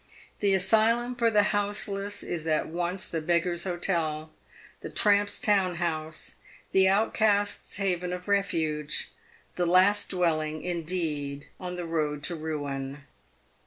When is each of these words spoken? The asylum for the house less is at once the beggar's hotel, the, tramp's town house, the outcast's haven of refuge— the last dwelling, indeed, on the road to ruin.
The 0.39 0.55
asylum 0.55 1.15
for 1.15 1.29
the 1.29 1.43
house 1.53 1.87
less 1.87 2.23
is 2.23 2.47
at 2.47 2.67
once 2.67 3.05
the 3.07 3.21
beggar's 3.21 3.65
hotel, 3.65 4.31
the, 4.79 4.89
tramp's 4.89 5.39
town 5.39 5.75
house, 5.75 6.37
the 6.71 6.87
outcast's 6.89 7.75
haven 7.77 8.11
of 8.11 8.27
refuge— 8.27 9.09
the 9.57 9.67
last 9.67 10.09
dwelling, 10.09 10.63
indeed, 10.63 11.49
on 11.59 11.75
the 11.75 11.85
road 11.85 12.23
to 12.23 12.35
ruin. 12.35 13.03